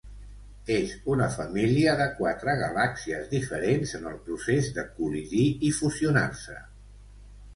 [0.75, 6.57] És una família de quatre galàxies diferents en el procés de col·lidir i fusionar-se.